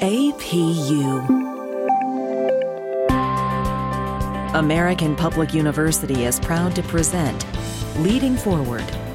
[0.00, 1.26] APU.
[4.54, 7.44] American Public University is proud to present
[7.96, 9.07] Leading Forward.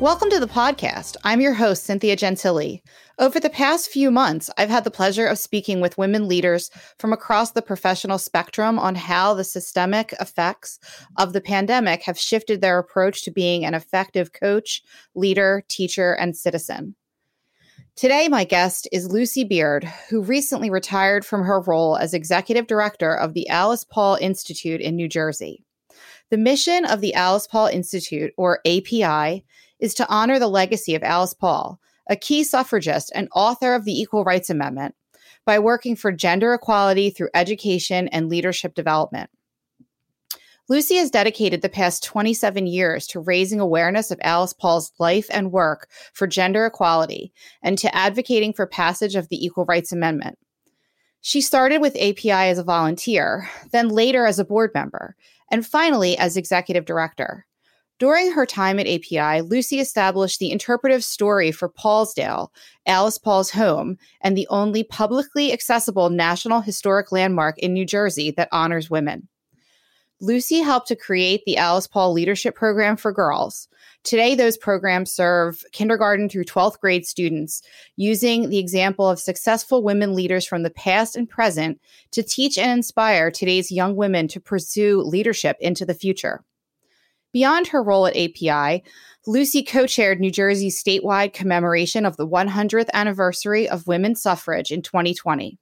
[0.00, 1.16] Welcome to the podcast.
[1.24, 2.80] I'm your host, Cynthia Gentili.
[3.18, 7.12] Over the past few months, I've had the pleasure of speaking with women leaders from
[7.12, 10.78] across the professional spectrum on how the systemic effects
[11.18, 14.82] of the pandemic have shifted their approach to being an effective coach,
[15.14, 16.96] leader, teacher, and citizen.
[17.94, 23.14] Today, my guest is Lucy Beard, who recently retired from her role as executive director
[23.14, 25.62] of the Alice Paul Institute in New Jersey.
[26.30, 29.44] The mission of the Alice Paul Institute, or API,
[29.80, 33.98] is to honor the legacy of Alice Paul, a key suffragist and author of the
[33.98, 34.94] Equal Rights Amendment,
[35.44, 39.30] by working for gender equality through education and leadership development.
[40.68, 45.50] Lucy has dedicated the past 27 years to raising awareness of Alice Paul's life and
[45.50, 50.38] work for gender equality and to advocating for passage of the Equal Rights Amendment.
[51.20, 55.16] She started with API as a volunteer, then later as a board member,
[55.50, 57.46] and finally as executive director.
[58.00, 62.48] During her time at API, Lucy established the interpretive story for Paulsdale,
[62.86, 68.48] Alice Paul's home, and the only publicly accessible National Historic Landmark in New Jersey that
[68.52, 69.28] honors women.
[70.18, 73.68] Lucy helped to create the Alice Paul Leadership Program for Girls.
[74.02, 77.60] Today, those programs serve kindergarten through 12th grade students
[77.96, 81.78] using the example of successful women leaders from the past and present
[82.12, 86.42] to teach and inspire today's young women to pursue leadership into the future.
[87.32, 88.82] Beyond her role at API,
[89.26, 94.82] Lucy co chaired New Jersey's statewide commemoration of the 100th anniversary of women's suffrage in
[94.82, 95.58] 2020.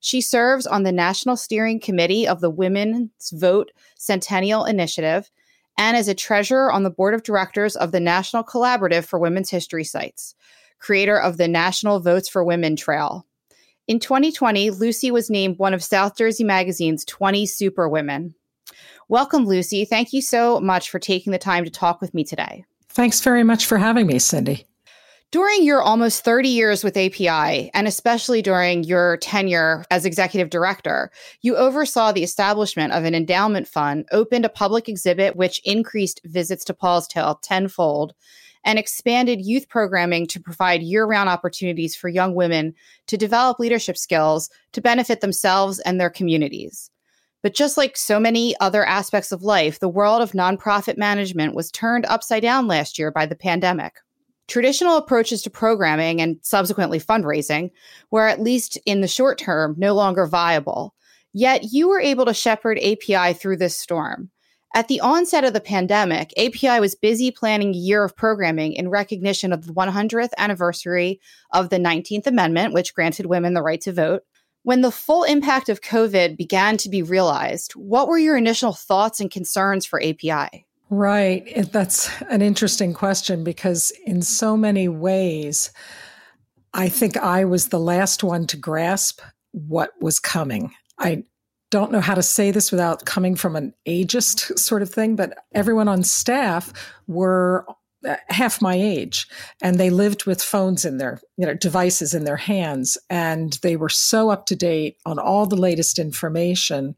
[0.00, 5.30] She serves on the National Steering Committee of the Women's Vote Centennial Initiative
[5.78, 9.50] and is a treasurer on the board of directors of the National Collaborative for Women's
[9.50, 10.34] History Sites,
[10.78, 13.26] creator of the National Votes for Women Trail.
[13.86, 18.34] In 2020, Lucy was named one of South Jersey Magazine's 20 Superwomen.
[19.08, 19.84] Welcome, Lucy.
[19.84, 22.64] Thank you so much for taking the time to talk with me today.
[22.88, 24.66] Thanks very much for having me, Cindy.
[25.34, 31.10] During your almost 30 years with API, and especially during your tenure as executive director,
[31.42, 36.64] you oversaw the establishment of an endowment fund, opened a public exhibit which increased visits
[36.66, 38.14] to Paulsdale tenfold,
[38.62, 42.72] and expanded youth programming to provide year round opportunities for young women
[43.08, 46.92] to develop leadership skills to benefit themselves and their communities.
[47.44, 51.70] But just like so many other aspects of life, the world of nonprofit management was
[51.70, 53.96] turned upside down last year by the pandemic.
[54.48, 57.70] Traditional approaches to programming and subsequently fundraising
[58.10, 60.94] were, at least in the short term, no longer viable.
[61.34, 64.30] Yet you were able to shepherd API through this storm.
[64.74, 68.88] At the onset of the pandemic, API was busy planning a year of programming in
[68.88, 71.20] recognition of the 100th anniversary
[71.52, 74.22] of the 19th Amendment, which granted women the right to vote.
[74.64, 79.20] When the full impact of COVID began to be realized, what were your initial thoughts
[79.20, 80.66] and concerns for API?
[80.88, 81.70] Right.
[81.70, 85.70] That's an interesting question because, in so many ways,
[86.72, 89.20] I think I was the last one to grasp
[89.52, 90.72] what was coming.
[90.98, 91.24] I
[91.70, 95.36] don't know how to say this without coming from an ageist sort of thing, but
[95.52, 96.72] everyone on staff
[97.06, 97.66] were
[98.06, 99.26] Uh, half my age
[99.62, 103.76] and they lived with phones in their you know devices in their hands and they
[103.76, 106.94] were so up to date on all the latest information.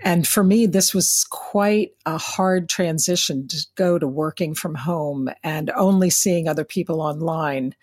[0.00, 5.28] And for me this was quite a hard transition to go to working from home
[5.42, 7.74] and only seeing other people online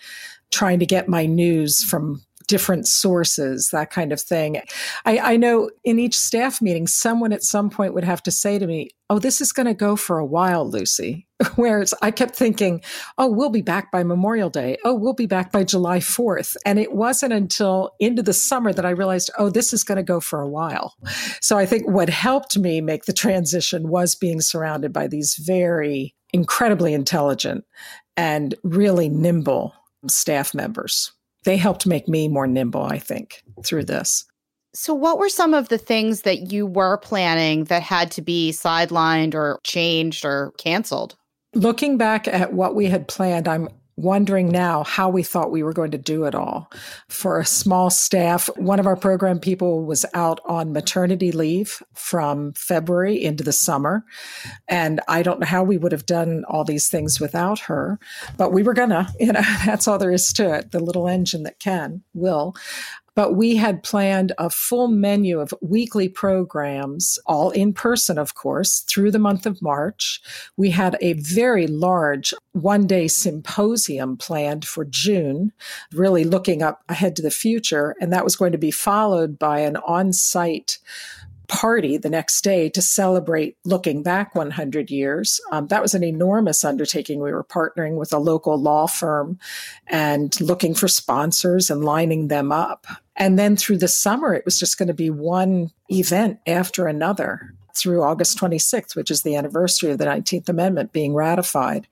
[0.52, 4.62] trying to get my news from different sources, that kind of thing.
[5.06, 8.60] I, I, know in each staff meeting, someone at some point would have to say
[8.60, 11.28] to me, Oh, this is going to go for a while, Lucy.
[11.56, 12.82] Whereas I kept thinking,
[13.18, 14.78] Oh, we'll be back by Memorial Day.
[14.84, 16.56] Oh, we'll be back by July 4th.
[16.66, 20.04] And it wasn't until into the summer that I realized, Oh, this is going to
[20.04, 20.96] go for a while.
[21.42, 26.16] So I think what helped me make the transition was being surrounded by these very
[26.34, 27.64] incredibly intelligent
[28.18, 29.74] and really nimble
[30.08, 31.12] staff members
[31.46, 34.26] they helped make me more nimble, I think, through this.
[34.74, 38.52] So, what were some of the things that you were planning that had to be
[38.52, 41.16] sidelined or changed or canceled?
[41.54, 45.74] Looking back at what we had planned, I'm wondering now how we thought we were
[45.74, 46.72] going to do it all.
[47.08, 52.54] For a small staff, one of our program people was out on maternity leave from
[52.54, 54.04] February into the summer.
[54.68, 58.00] And I don't know how we would have done all these things without her,
[58.38, 60.72] but we were gonna, you know, that's all there is to it.
[60.72, 62.56] The little engine that can will.
[63.16, 68.82] But we had planned a full menu of weekly programs, all in person, of course,
[68.82, 70.22] through the month of March.
[70.58, 75.54] We had a very large one day symposium planned for June,
[75.94, 77.96] really looking up ahead to the future.
[78.02, 80.78] And that was going to be followed by an on site
[81.48, 85.40] party the next day to celebrate looking back 100 years.
[85.52, 87.20] Um, that was an enormous undertaking.
[87.20, 89.40] We were partnering with a local law firm
[89.88, 92.88] and looking for sponsors and lining them up.
[93.16, 97.54] And then through the summer, it was just going to be one event after another
[97.76, 101.88] through August 26th, which is the anniversary of the 19th Amendment being ratified.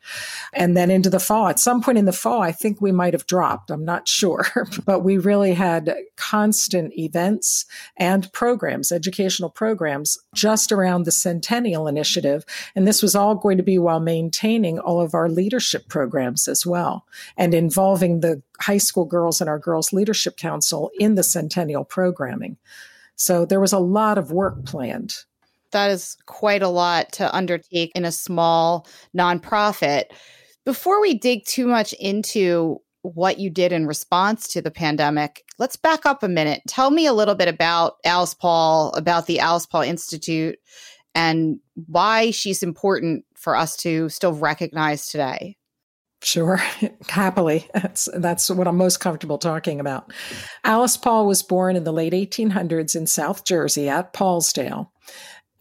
[0.53, 1.47] And then into the fall.
[1.47, 3.69] At some point in the fall, I think we might have dropped.
[3.69, 4.45] I'm not sure.
[4.85, 7.65] but we really had constant events
[7.97, 12.45] and programs, educational programs, just around the Centennial Initiative.
[12.75, 16.65] And this was all going to be while maintaining all of our leadership programs as
[16.65, 17.05] well
[17.37, 22.57] and involving the high school girls and our Girls Leadership Council in the Centennial programming.
[23.15, 25.23] So there was a lot of work planned
[25.73, 30.05] that is quite a lot to undertake in a small nonprofit.
[30.65, 35.75] Before we dig too much into what you did in response to the pandemic, let's
[35.75, 36.61] back up a minute.
[36.67, 40.57] Tell me a little bit about Alice Paul, about the Alice Paul Institute,
[41.13, 45.57] and why she's important for us to still recognize today.
[46.23, 46.61] Sure,
[47.09, 47.67] happily.
[47.73, 50.11] That's that's what I'm most comfortable talking about.
[50.63, 54.91] Alice Paul was born in the late 1800s in South Jersey at Paulsdale.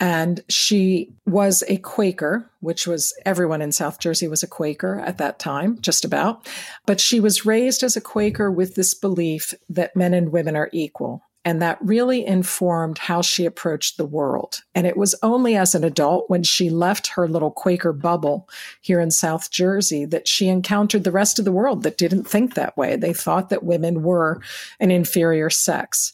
[0.02, 5.18] And she was a Quaker, which was everyone in South Jersey was a Quaker at
[5.18, 6.44] that time, just about.
[6.86, 10.70] But she was raised as a Quaker with this belief that men and women are
[10.72, 14.62] equal and that really informed how she approached the world.
[14.74, 18.48] And it was only as an adult when she left her little Quaker bubble
[18.80, 22.54] here in South Jersey that she encountered the rest of the world that didn't think
[22.54, 22.96] that way.
[22.96, 24.40] They thought that women were
[24.78, 26.12] an inferior sex.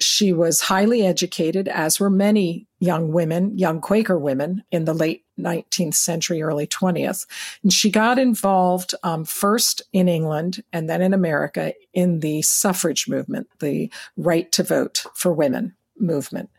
[0.00, 5.24] She was highly educated, as were many young women, young Quaker women in the late
[5.38, 7.26] 19th century, early 20th.
[7.62, 13.08] And she got involved um, first in England and then in America in the suffrage
[13.08, 16.50] movement, the right to vote for women movement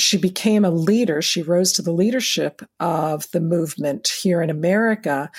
[0.00, 1.20] she became a leader.
[1.22, 5.30] She rose to the leadership of the movement here in America,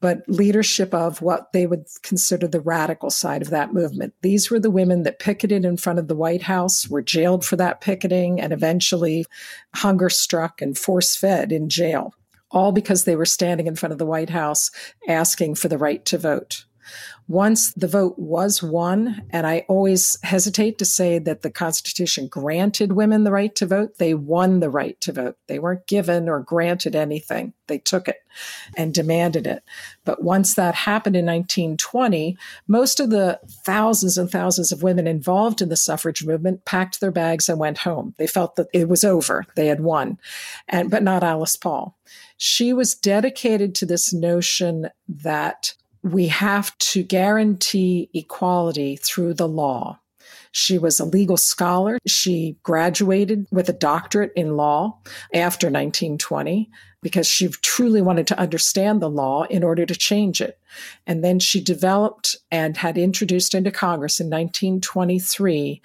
[0.00, 4.14] but leadership of what they would consider the radical side of that movement.
[4.22, 7.56] These were the women that picketed in front of the White House, were jailed for
[7.56, 9.26] that picketing, and eventually
[9.74, 12.14] hunger struck and force fed in jail,
[12.50, 14.70] all because they were standing in front of the White House
[15.08, 16.64] asking for the right to vote
[17.28, 22.92] once the vote was won, and I always hesitate to say that the Constitution granted
[22.92, 25.36] women the right to vote, they won the right to vote.
[25.46, 27.52] They weren't given or granted anything.
[27.66, 28.16] They took it
[28.76, 29.62] and demanded it.
[30.06, 35.60] But once that happened in 1920, most of the thousands and thousands of women involved
[35.60, 38.14] in the suffrage movement packed their bags and went home.
[38.16, 40.18] They felt that it was over, they had won.
[40.66, 41.98] And but not Alice Paul.
[42.38, 50.00] She was dedicated to this notion that we have to guarantee equality through the law.
[50.52, 51.98] She was a legal scholar.
[52.06, 54.98] She graduated with a doctorate in law
[55.34, 60.58] after 1920 because she truly wanted to understand the law in order to change it.
[61.06, 65.80] And then she developed and had introduced into Congress in 1923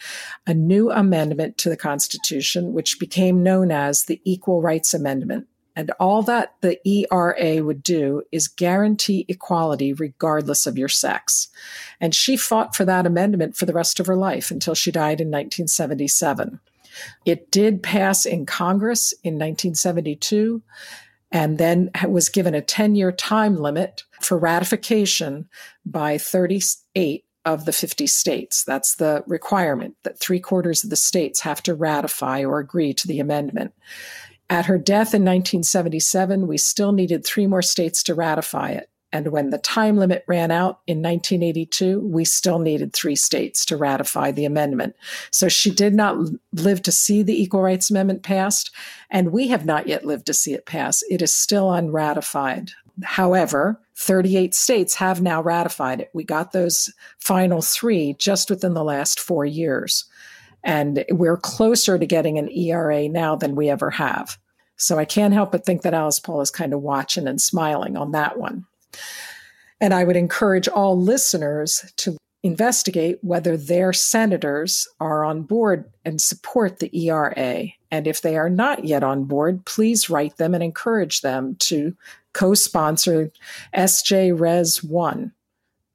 [0.48, 5.48] a new amendment to the Constitution, which became known as the Equal Rights Amendment.
[5.76, 11.48] And all that the ERA would do is guarantee equality regardless of your sex.
[12.00, 15.20] And she fought for that amendment for the rest of her life until she died
[15.20, 16.60] in 1977.
[17.26, 20.62] It did pass in Congress in 1972
[21.32, 25.50] and then was given a 10 year time limit for ratification
[25.86, 28.64] by 38 of the 50 states.
[28.64, 33.08] That's the requirement that three quarters of the states have to ratify or agree to
[33.08, 33.74] the amendment.
[34.50, 38.90] At her death in 1977, we still needed three more states to ratify it.
[39.14, 43.78] And when the time limit ran out in 1982, we still needed three states to
[43.78, 44.96] ratify the amendment.
[45.30, 46.18] So she did not
[46.52, 48.72] live to see the Equal Rights Amendment passed,
[49.12, 51.04] and we have not yet lived to see it pass.
[51.12, 52.72] It is still unratified.
[53.04, 56.10] However, 38 states have now ratified it.
[56.14, 60.06] We got those final three just within the last four years.
[60.64, 64.38] And we're closer to getting an ERA now than we ever have.
[64.78, 67.98] So I can't help but think that Alice Paul is kind of watching and smiling
[67.98, 68.66] on that one.
[69.80, 76.20] And I would encourage all listeners to investigate whether their senators are on board and
[76.20, 77.68] support the ERA.
[77.90, 81.96] And if they are not yet on board, please write them and encourage them to
[82.34, 83.32] co sponsor
[83.76, 85.32] SJ Res 1.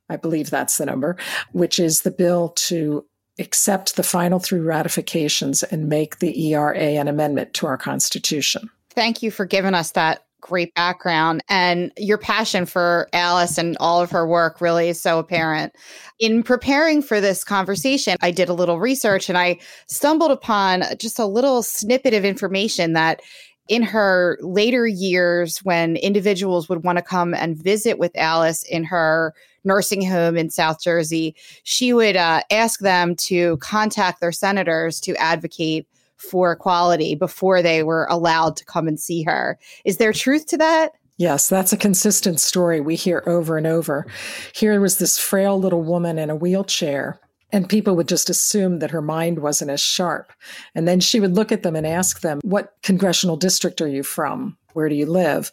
[0.09, 1.19] I believe that's the number,
[1.53, 3.05] which is the bill to
[3.39, 8.71] accept the final three ratifications and make the ERA an amendment to our Constitution.
[8.91, 14.01] Thank you for giving us that great background and your passion for Alice and all
[14.01, 15.75] of her work really is so apparent.
[16.19, 21.19] In preparing for this conversation, I did a little research and I stumbled upon just
[21.19, 23.21] a little snippet of information that
[23.69, 28.85] in her later years when individuals would want to come and visit with Alice in
[28.85, 29.35] her
[29.69, 35.15] nursing home in South Jersey, she would uh, ask them to contact their senators to
[35.15, 39.57] advocate for equality before they were allowed to come and see her.
[39.85, 40.93] Is there truth to that?
[41.17, 44.07] Yes, that's a consistent story we hear over and over.
[44.55, 47.21] Here was this frail little woman in a wheelchair,
[47.51, 50.33] and people would just assume that her mind wasn't as sharp.
[50.75, 54.03] And then she would look at them and ask them, What congressional district are you
[54.03, 54.57] from?
[54.75, 55.51] Where do you live?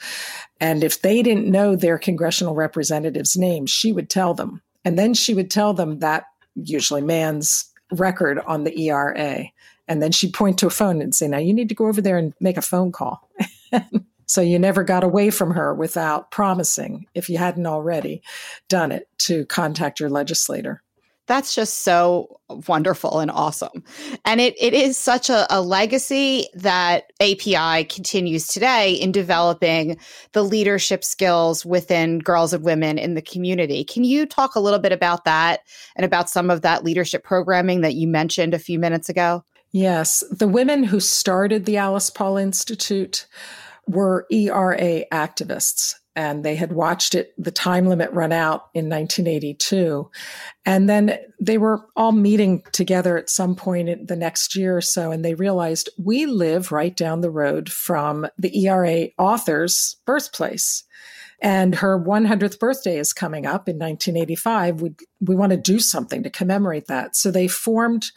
[0.59, 4.61] And if they didn't know their congressional representative's name, she would tell them.
[4.83, 6.25] And then she would tell them that
[6.55, 9.45] usually man's record on the ERA.
[9.87, 12.01] And then she'd point to a phone and say, Now you need to go over
[12.01, 13.29] there and make a phone call.
[14.25, 18.21] so you never got away from her without promising, if you hadn't already
[18.67, 20.81] done it, to contact your legislator.
[21.27, 23.83] That's just so wonderful and awesome.
[24.25, 29.97] And it, it is such a, a legacy that API continues today in developing
[30.33, 33.83] the leadership skills within girls and women in the community.
[33.83, 35.61] Can you talk a little bit about that
[35.95, 39.43] and about some of that leadership programming that you mentioned a few minutes ago?
[39.71, 43.27] Yes, the women who started the Alice Paul Institute
[43.87, 50.09] were ERA activists and they had watched it, the time limit run out in 1982.
[50.65, 54.81] And then they were all meeting together at some point in the next year or
[54.81, 60.83] so, and they realized we live right down the road from the ERA author's birthplace.
[61.41, 64.81] And her 100th birthday is coming up in 1985.
[64.81, 67.15] We, we want to do something to commemorate that.
[67.15, 68.11] So they formed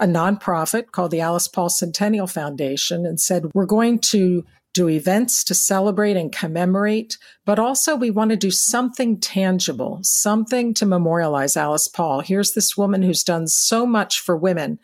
[0.00, 4.44] a nonprofit called the Alice Paul Centennial Foundation and said, we're going to
[4.74, 7.16] do events to celebrate and commemorate,
[7.46, 12.20] but also we want to do something tangible, something to memorialize Alice Paul.
[12.20, 14.80] Here's this woman who's done so much for women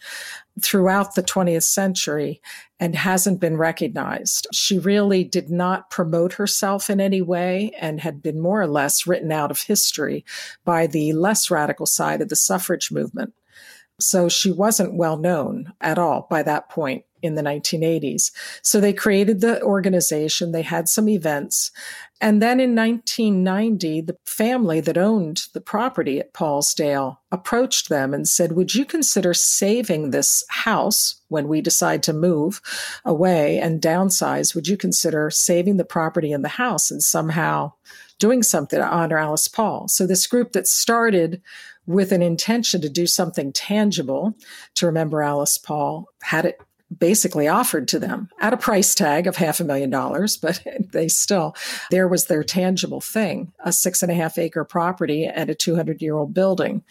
[0.63, 2.41] throughout the 20th century
[2.79, 4.47] and hasn't been recognized.
[4.53, 9.07] She really did not promote herself in any way and had been more or less
[9.09, 10.25] written out of history
[10.65, 13.35] by the less radical side of the suffrage movement.
[13.99, 18.31] So she wasn't well known at all by that point in the 1980s.
[18.63, 21.71] So they created the organization, they had some events.
[22.23, 28.29] And then in 1990, the family that owned the property at Paulsdale approached them and
[28.29, 32.61] said, Would you consider saving this house when we decide to move
[33.07, 34.55] away and downsize?
[34.55, 37.73] Would you consider saving the property and the house and somehow
[38.19, 39.89] doing something to honor Alice Paul?
[39.89, 41.41] So this group that started
[41.87, 44.37] with an intention to do something tangible
[44.75, 46.61] to remember Alice Paul had it
[46.99, 51.09] basically offered to them at a price tag of half a million dollars, but they
[51.09, 51.55] still,
[51.91, 56.03] there was their tangible thing a six and a half acre property and a 200
[56.03, 56.83] year old building.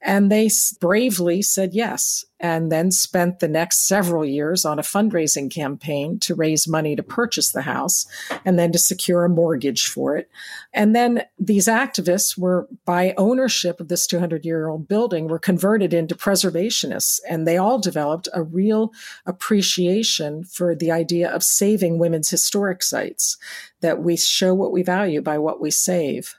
[0.00, 5.50] And they bravely said yes and then spent the next several years on a fundraising
[5.50, 8.06] campaign to raise money to purchase the house
[8.44, 10.28] and then to secure a mortgage for it.
[10.72, 15.94] And then these activists were, by ownership of this 200 year old building, were converted
[15.94, 17.20] into preservationists.
[17.28, 18.92] And they all developed a real
[19.26, 23.36] appreciation for the idea of saving women's historic sites,
[23.80, 26.36] that we show what we value by what we save.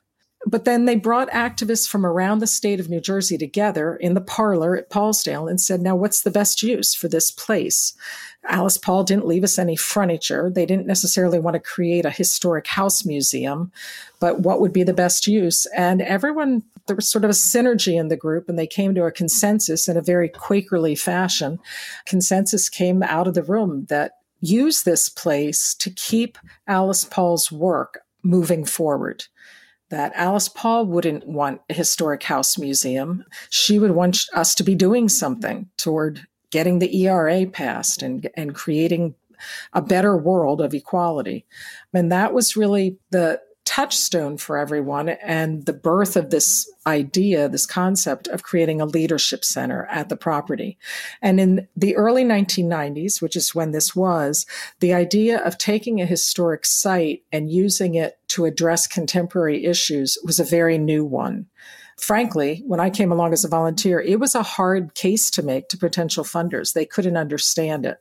[0.47, 4.21] But then they brought activists from around the state of New Jersey together in the
[4.21, 7.93] parlor at Paulsdale and said, now what's the best use for this place?
[8.47, 10.51] Alice Paul didn't leave us any furniture.
[10.53, 13.71] They didn't necessarily want to create a historic house museum,
[14.19, 15.65] but what would be the best use?
[15.75, 19.05] And everyone, there was sort of a synergy in the group and they came to
[19.05, 21.57] a consensus in a very Quakerly fashion.
[22.05, 24.11] Consensus came out of the room that
[24.41, 26.37] use this place to keep
[26.67, 29.25] Alice Paul's work moving forward
[29.89, 33.23] that Alice Paul wouldn't want a historic house museum.
[33.49, 38.55] She would want us to be doing something toward getting the ERA passed and, and
[38.55, 39.15] creating
[39.73, 41.45] a better world of equality.
[41.93, 47.65] And that was really the touchstone for everyone and the birth of this idea, this
[47.65, 50.77] concept of creating a leadership center at the property.
[51.21, 54.45] And in the early 1990s, which is when this was,
[54.79, 60.39] the idea of taking a historic site and using it to address contemporary issues was
[60.39, 61.47] a very new one.
[61.97, 65.69] Frankly, when I came along as a volunteer, it was a hard case to make
[65.69, 66.73] to potential funders.
[66.73, 67.97] They couldn't understand it.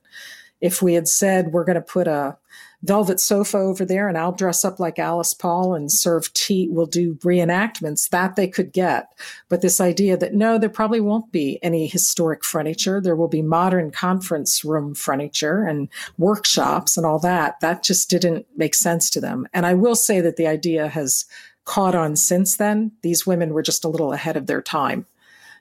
[0.60, 2.36] If we had said we're going to put a
[2.84, 6.68] velvet sofa over there and I'll dress up like Alice Paul and serve tea.
[6.70, 9.08] We'll do reenactments that they could get.
[9.48, 13.00] But this idea that no, there probably won't be any historic furniture.
[13.00, 15.88] There will be modern conference room furniture and
[16.18, 17.58] workshops and all that.
[17.60, 19.48] That just didn't make sense to them.
[19.54, 21.24] And I will say that the idea has
[21.64, 22.92] caught on since then.
[23.02, 25.06] These women were just a little ahead of their time.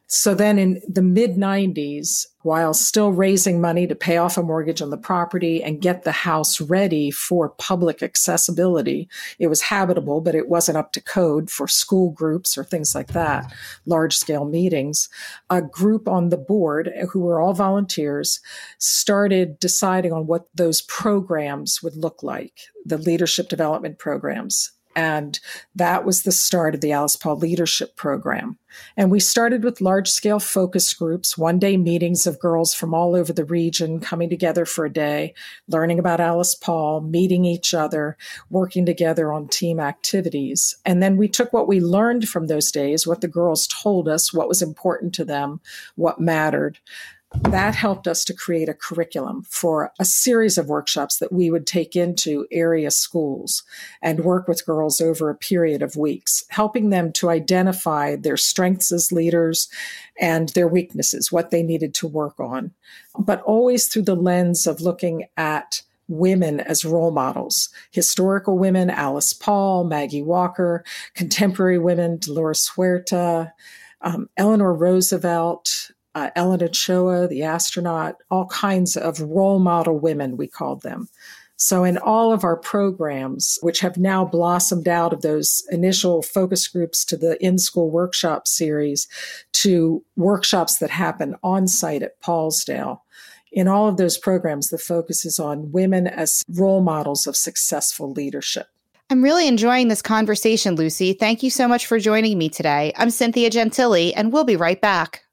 [0.07, 4.81] So then in the mid 90s, while still raising money to pay off a mortgage
[4.81, 9.07] on the property and get the house ready for public accessibility,
[9.39, 13.13] it was habitable, but it wasn't up to code for school groups or things like
[13.13, 13.51] that,
[13.85, 15.09] large scale meetings.
[15.49, 18.41] A group on the board, uh, who were all volunteers,
[18.77, 24.73] started deciding on what those programs would look like, the leadership development programs.
[24.95, 25.39] And
[25.75, 28.57] that was the start of the Alice Paul Leadership Program.
[28.97, 33.15] And we started with large scale focus groups, one day meetings of girls from all
[33.15, 35.33] over the region coming together for a day,
[35.67, 38.17] learning about Alice Paul, meeting each other,
[38.49, 40.75] working together on team activities.
[40.85, 44.33] And then we took what we learned from those days, what the girls told us,
[44.33, 45.61] what was important to them,
[45.95, 46.79] what mattered,
[47.41, 51.67] that helped us to create a curriculum for a series of workshops that we would
[51.67, 53.63] take into area schools
[54.01, 58.91] and work with girls over a period of weeks, helping them to identify their strengths
[58.91, 59.69] as leaders
[60.19, 62.71] and their weaknesses, what they needed to work on,
[63.17, 67.69] but always through the lens of looking at women as role models.
[67.91, 70.83] Historical women, Alice Paul, Maggie Walker,
[71.15, 73.51] contemporary women, Dolores Huerta,
[74.01, 80.47] um, Eleanor Roosevelt, uh, Ellen Ochoa, the astronaut, all kinds of role model women, we
[80.47, 81.09] called them.
[81.55, 86.67] So, in all of our programs, which have now blossomed out of those initial focus
[86.67, 89.07] groups to the in school workshop series
[89.53, 92.99] to workshops that happen on site at Paulsdale,
[93.53, 98.11] in all of those programs, the focus is on women as role models of successful
[98.11, 98.67] leadership.
[99.09, 101.13] I'm really enjoying this conversation, Lucy.
[101.13, 102.93] Thank you so much for joining me today.
[102.97, 105.23] I'm Cynthia Gentili, and we'll be right back.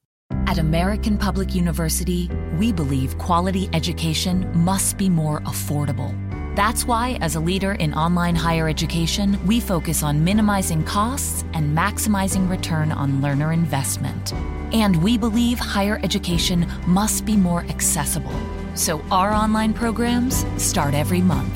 [0.50, 2.28] At American Public University,
[2.58, 6.12] we believe quality education must be more affordable.
[6.56, 11.78] That's why, as a leader in online higher education, we focus on minimizing costs and
[11.78, 14.32] maximizing return on learner investment.
[14.72, 18.34] And we believe higher education must be more accessible.
[18.74, 21.54] So our online programs start every month.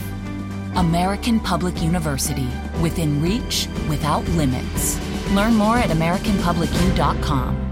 [0.76, 2.48] American Public University,
[2.80, 5.00] within reach, without limits.
[5.32, 7.63] Learn more at AmericanPublicU.com.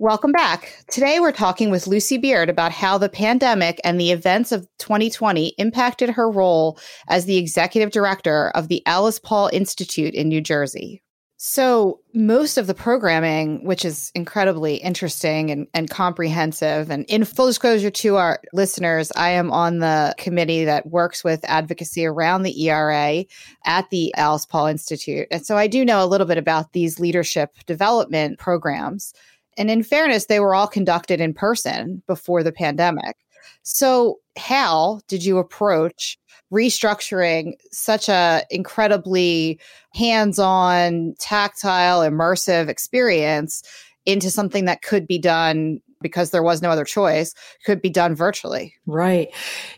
[0.00, 0.82] Welcome back.
[0.88, 5.48] Today, we're talking with Lucy Beard about how the pandemic and the events of 2020
[5.58, 11.02] impacted her role as the executive director of the Alice Paul Institute in New Jersey.
[11.36, 17.48] So, most of the programming, which is incredibly interesting and, and comprehensive, and in full
[17.48, 22.68] disclosure to our listeners, I am on the committee that works with advocacy around the
[22.68, 23.26] ERA
[23.66, 25.28] at the Alice Paul Institute.
[25.30, 29.12] And so I do know a little bit about these leadership development programs.
[29.60, 33.14] And in fairness, they were all conducted in person before the pandemic.
[33.62, 36.18] So, how did you approach
[36.50, 39.60] restructuring such a incredibly
[39.94, 43.62] hands-on, tactile, immersive experience
[44.06, 47.34] into something that could be done because there was no other choice,
[47.66, 48.72] could be done virtually?
[48.86, 49.28] Right.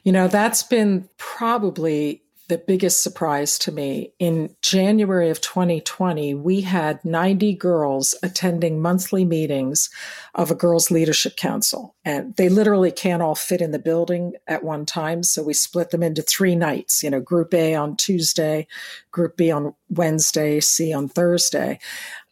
[0.04, 4.12] You know, that's been probably the biggest surprise to me.
[4.18, 9.88] In January of 2020, we had 90 girls attending monthly meetings
[10.34, 11.94] of a girls' leadership council.
[12.04, 15.22] And they literally can't all fit in the building at one time.
[15.22, 18.66] So we split them into three nights, you know, group A on Tuesday,
[19.10, 21.78] group B on Wednesday, C on Thursday.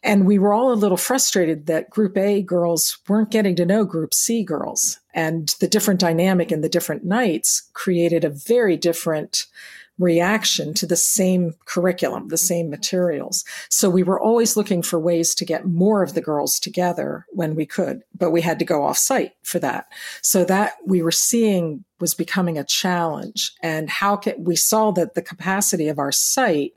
[0.03, 3.85] And we were all a little frustrated that group A girls weren't getting to know
[3.85, 4.99] group C girls.
[5.13, 9.45] And the different dynamic in the different nights created a very different
[10.01, 13.45] reaction to the same curriculum, the same materials.
[13.69, 17.55] So we were always looking for ways to get more of the girls together when
[17.55, 19.87] we could, but we had to go off site for that.
[20.21, 23.51] So that we were seeing was becoming a challenge.
[23.61, 26.73] And how can we saw that the capacity of our site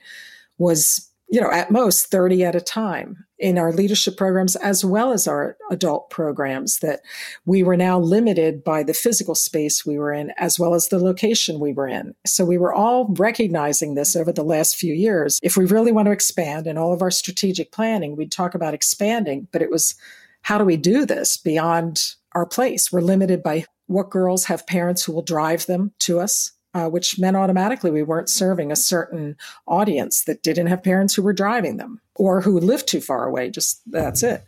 [0.58, 5.10] was you know, at most 30 at a time in our leadership programs as well
[5.12, 7.00] as our adult programs that
[7.44, 10.98] we were now limited by the physical space we were in as well as the
[10.98, 12.14] location we were in.
[12.26, 15.40] So we were all recognizing this over the last few years.
[15.42, 18.74] If we really want to expand in all of our strategic planning, we'd talk about
[18.74, 19.94] expanding, but it was
[20.42, 22.92] how do we do this beyond our place?
[22.92, 27.18] We're limited by what girls have parents who will drive them to us uh, which
[27.18, 31.76] meant automatically we weren't serving a certain audience that didn't have parents who were driving
[31.76, 33.48] them or who lived too far away.
[33.48, 34.44] Just that's it.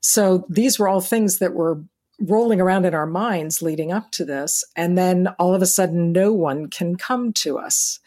[0.00, 1.82] So these were all things that were
[2.20, 4.64] rolling around in our minds leading up to this.
[4.74, 7.98] And then all of a sudden, no one can come to us.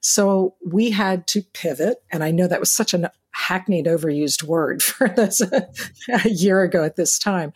[0.00, 2.02] So we had to pivot.
[2.10, 6.84] And I know that was such a hackneyed, overused word for this a year ago
[6.84, 7.52] at this time.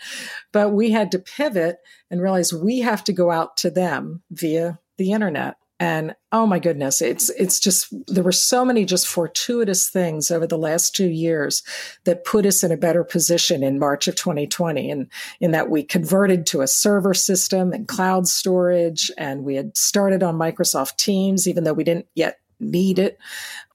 [0.53, 1.79] But we had to pivot
[2.11, 5.56] and realize we have to go out to them via the internet.
[5.78, 10.46] And oh my goodness it's it's just there were so many just fortuitous things over
[10.46, 11.62] the last 2 years
[12.04, 15.82] that put us in a better position in March of 2020 and in that we
[15.82, 21.46] converted to a server system and cloud storage and we had started on Microsoft Teams
[21.46, 23.19] even though we didn't yet need it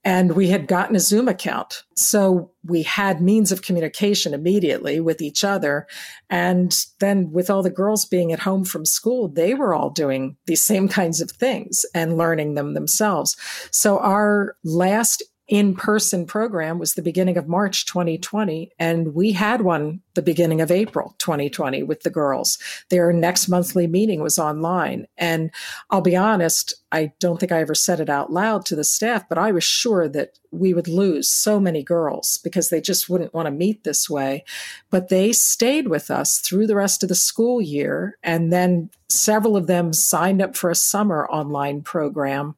[0.04, 1.84] and we had gotten a Zoom account.
[1.96, 5.88] So we had means of communication immediately with each other.
[6.30, 10.38] And then with all the girls being at home from school, they were all doing
[10.48, 13.38] these same kinds of things and learning them themselves.
[13.72, 18.72] So our last in person program was the beginning of March 2020.
[18.80, 22.58] And we had one the beginning of April 2020 with the girls.
[22.90, 25.08] Their next monthly meeting was online.
[25.18, 25.52] And
[25.90, 29.28] I'll be honest, I don't think I ever said it out loud to the staff,
[29.30, 33.34] but I was sure that we would lose so many girls because they just wouldn't
[33.34, 34.44] want to meet this way.
[34.90, 38.18] But they stayed with us through the rest of the school year.
[38.22, 42.56] And then several of them signed up for a summer online program.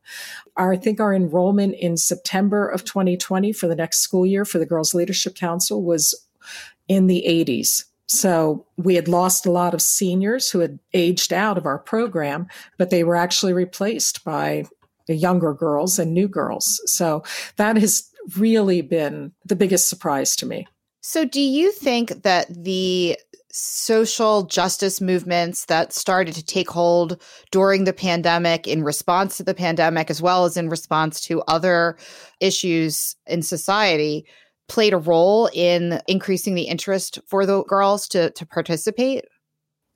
[0.57, 4.57] Our, I think our enrollment in September of 2020 for the next school year for
[4.57, 6.15] the Girls Leadership Council was
[6.87, 7.85] in the 80s.
[8.07, 12.47] So we had lost a lot of seniors who had aged out of our program,
[12.77, 14.65] but they were actually replaced by
[15.07, 16.81] younger girls and new girls.
[16.85, 17.23] So
[17.57, 20.67] that has really been the biggest surprise to me.
[21.01, 23.17] So, do you think that the
[23.51, 29.53] social justice movements that started to take hold during the pandemic in response to the
[29.53, 31.97] pandemic, as well as in response to other
[32.39, 34.25] issues in society,
[34.67, 39.25] played a role in increasing the interest for the girls to, to participate?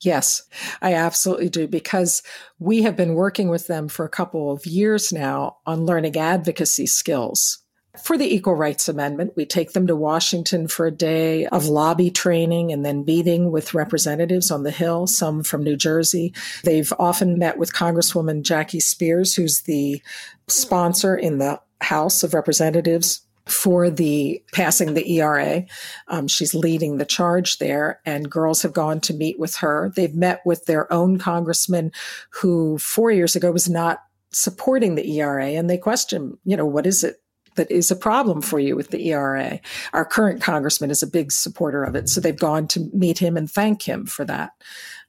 [0.02, 0.44] Yes,
[0.82, 2.22] I absolutely do because
[2.60, 6.86] we have been working with them for a couple of years now on learning advocacy
[6.86, 7.60] skills.
[8.04, 12.12] For the Equal Rights Amendment, we take them to Washington for a day of lobby
[12.12, 16.32] training and then meeting with representatives on the Hill, some from New Jersey.
[16.64, 20.00] They've often met with Congresswoman Jackie Spears, who's the
[20.48, 25.66] sponsor in the House of Representatives for the passing the ERA.
[26.08, 29.92] Um, she's leading the charge there, and girls have gone to meet with her.
[29.96, 31.92] They've met with their own congressman
[32.30, 36.86] who four years ago was not supporting the ERA, and they question, you know, what
[36.86, 37.22] is it
[37.56, 39.60] that is a problem for you with the ERA?
[39.94, 43.36] Our current congressman is a big supporter of it, so they've gone to meet him
[43.36, 44.52] and thank him for that.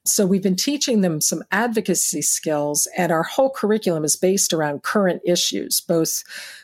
[0.09, 4.83] So we've been teaching them some advocacy skills, and our whole curriculum is based around
[4.83, 6.23] current issues, both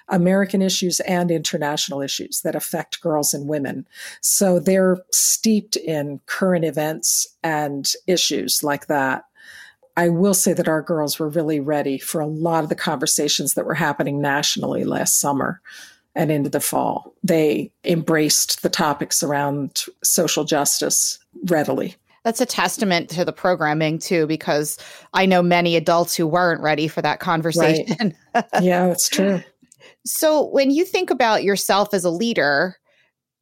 [0.10, 3.88] American issues and international issues that affect girls and women.
[4.22, 9.26] So they're steeped in current events and issues like that.
[9.98, 13.54] I will say that our girls were really ready for a lot of the conversations
[13.54, 15.62] that were happening nationally last summer
[16.16, 17.14] and into the fall.
[17.24, 21.96] They embraced the topics around social justice readily.
[22.26, 24.80] That's a testament to the programming too, because
[25.14, 28.16] I know many adults who weren't ready for that conversation.
[28.34, 28.46] Right.
[28.62, 29.42] yeah, that's true.
[30.06, 32.78] So, when you think about yourself as a leader,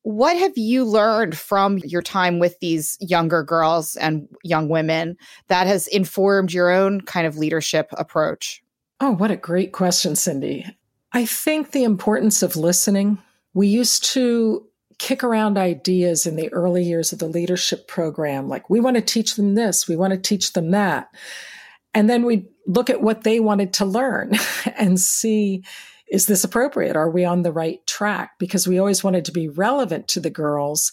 [0.02, 5.16] what have you learned from your time with these younger girls and young women
[5.48, 8.62] that has informed your own kind of leadership approach?
[9.00, 10.66] Oh, what a great question, Cindy.
[11.14, 13.18] I think the importance of listening.
[13.54, 14.68] We used to
[15.00, 19.02] kick around ideas in the early years of the leadership program, like we want to
[19.02, 21.10] teach them this, we want to teach them that.
[21.94, 24.34] And then we look at what they wanted to learn
[24.78, 25.64] and see
[26.10, 26.96] is this appropriate?
[26.96, 28.34] Are we on the right track?
[28.38, 30.92] Because we always wanted to be relevant to the girls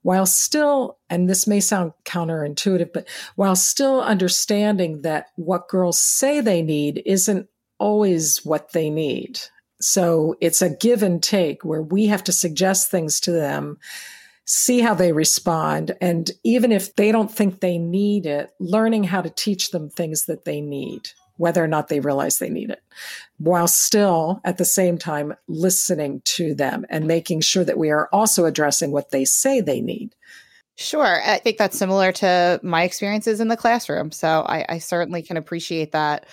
[0.00, 6.40] while still, and this may sound counterintuitive, but while still understanding that what girls say
[6.40, 9.38] they need isn't always what they need.
[9.84, 13.78] So it's a give and take where we have to suggest things to them,
[14.46, 15.94] see how they respond.
[16.00, 20.24] And even if they don't think they need it, learning how to teach them things
[20.24, 22.82] that they need, whether or not they realize they need it,
[23.36, 28.08] while still at the same time listening to them and making sure that we are
[28.10, 30.14] also addressing what they say they need.
[30.76, 31.20] Sure.
[31.22, 34.10] I think that's similar to my experiences in the classroom.
[34.10, 36.26] So I, I certainly can appreciate that.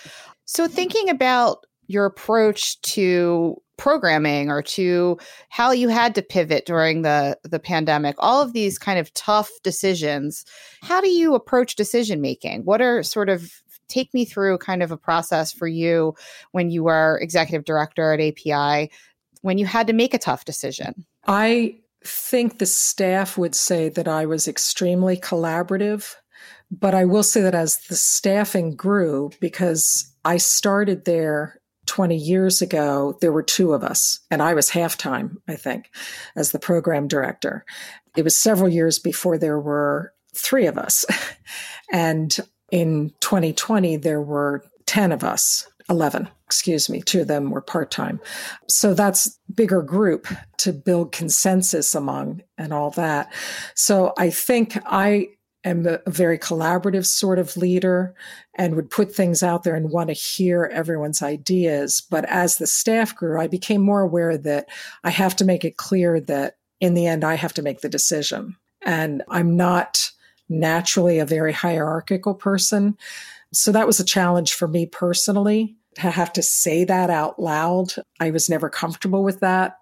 [0.46, 5.18] So, thinking about your approach to programming or to
[5.50, 9.50] how you had to pivot during the the pandemic all of these kind of tough
[9.64, 10.46] decisions
[10.84, 14.92] how do you approach decision making what are sort of take me through kind of
[14.92, 16.16] a process for you
[16.52, 18.90] when you were executive director at API
[19.42, 21.06] when you had to make a tough decision?
[21.28, 26.16] I think the staff would say that i was extremely collaborative
[26.72, 31.61] But I will say that as the staffing grew, because I started there
[31.92, 35.90] 20 years ago, there were two of us, and I was half time, I think,
[36.38, 37.66] as the program director.
[38.16, 41.06] It was several years before there were three of us.
[41.92, 42.34] and
[42.72, 47.92] in 2020, there were 10 of us, 11, excuse me, two of them were part
[47.92, 48.22] time.
[48.70, 50.28] So that's bigger group
[50.60, 53.34] to build consensus among and all that.
[53.76, 55.28] So I think I
[55.64, 58.16] am a very collaborative sort of leader
[58.56, 62.02] and would put things out there and want to hear everyone's ideas.
[62.02, 64.68] But as the staff grew, I became more aware that
[65.04, 67.90] I have to make it clear that in the end, I have to make the
[67.90, 68.56] decision.
[68.82, 70.12] And I'm not
[70.50, 72.98] naturally a very hierarchical person.
[73.54, 77.94] So that was a challenge for me personally to have to say that out loud.
[78.20, 79.78] I was never comfortable with that.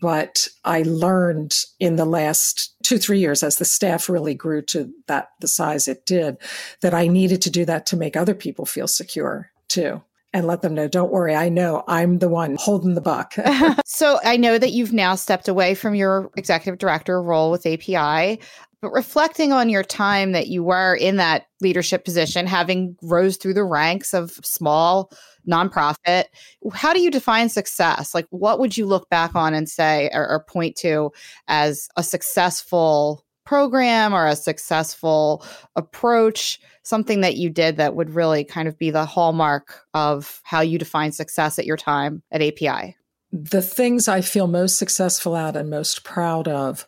[0.00, 4.92] But I learned in the last two, three years as the staff really grew to
[5.06, 6.36] that, the size it did,
[6.80, 10.62] that I needed to do that to make other people feel secure too and let
[10.62, 13.34] them know, don't worry, I know I'm the one holding the buck.
[13.86, 18.40] so I know that you've now stepped away from your executive director role with API.
[18.80, 23.54] But reflecting on your time that you were in that leadership position, having rose through
[23.54, 25.10] the ranks of small
[25.48, 26.24] nonprofit,
[26.72, 28.14] how do you define success?
[28.14, 31.10] Like, what would you look back on and say or, or point to
[31.48, 36.60] as a successful program or a successful approach?
[36.84, 40.78] Something that you did that would really kind of be the hallmark of how you
[40.78, 42.96] define success at your time at API?
[43.32, 46.86] The things I feel most successful at and most proud of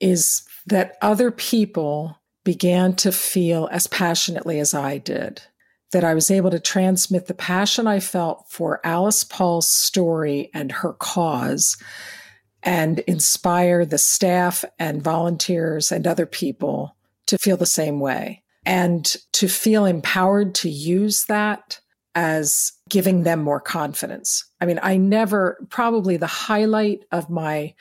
[0.00, 5.42] is that other people began to feel as passionately as I did.
[5.92, 10.70] That I was able to transmit the passion I felt for Alice Paul's story and
[10.72, 11.76] her cause
[12.62, 19.16] and inspire the staff and volunteers and other people to feel the same way and
[19.32, 21.80] to feel empowered to use that
[22.16, 24.44] as giving them more confidence.
[24.60, 27.74] I mean, I never, probably the highlight of my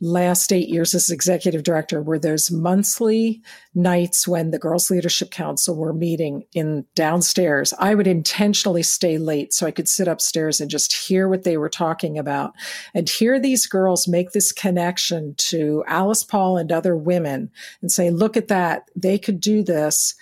[0.00, 3.42] last eight years as executive director were those monthly
[3.74, 7.74] nights when the Girls Leadership Council were meeting in downstairs.
[7.78, 11.56] I would intentionally stay late so I could sit upstairs and just hear what they
[11.56, 12.52] were talking about
[12.94, 17.50] and hear these girls make this connection to Alice Paul and other women
[17.82, 18.88] and say, look at that.
[18.94, 20.14] They could do this.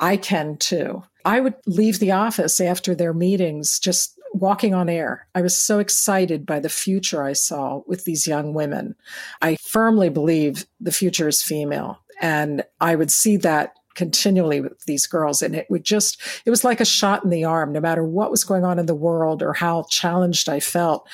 [0.00, 1.02] I can too.
[1.24, 5.26] I would leave the office after their meetings just walking on air.
[5.34, 8.94] I was so excited by the future I saw with these young women.
[9.42, 11.98] I firmly believe the future is female.
[12.20, 15.42] And I would see that continually with these girls.
[15.42, 18.30] And it would just, it was like a shot in the arm, no matter what
[18.30, 21.08] was going on in the world or how challenged I felt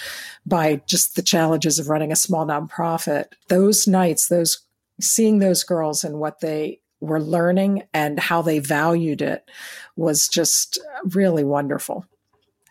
[0.45, 3.27] by just the challenges of running a small nonprofit.
[3.49, 4.61] Those nights, those
[5.01, 9.49] seeing those girls and what they were learning and how they valued it
[9.97, 10.79] was just
[11.15, 12.07] really wonderful.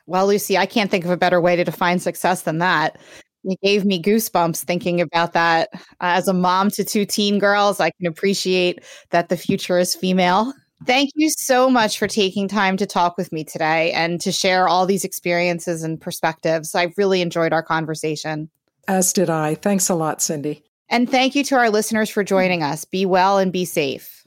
[0.07, 2.97] Well, Lucy, I can't think of a better way to define success than that.
[3.43, 5.69] You gave me goosebumps thinking about that.
[5.73, 9.95] Uh, as a mom to two teen girls, I can appreciate that the future is
[9.95, 10.51] female.
[10.85, 14.67] Thank you so much for taking time to talk with me today and to share
[14.67, 16.75] all these experiences and perspectives.
[16.75, 18.49] I really enjoyed our conversation.
[18.87, 19.55] As did I.
[19.55, 20.63] Thanks a lot, Cindy.
[20.89, 22.85] And thank you to our listeners for joining us.
[22.85, 24.25] Be well and be safe.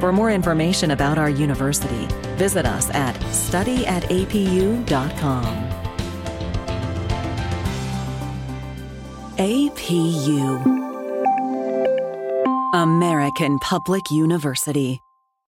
[0.00, 2.08] For more information about our university,
[2.40, 5.44] visit us at studyatapu.com.
[9.36, 10.48] APU
[12.72, 15.02] American Public University